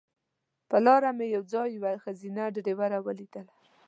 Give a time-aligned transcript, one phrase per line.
[0.69, 3.53] پر لاره مې یو ځای یوه ښځینه ډریوره ولیدله.